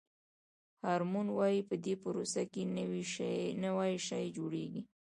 هارمون 0.83 1.27
وایي 1.37 1.61
په 1.69 1.75
دې 1.85 1.93
پروسه 2.03 2.41
کې 2.51 2.61
نوی 3.73 3.95
شی 4.07 4.23
جوړیږي. 4.37 4.81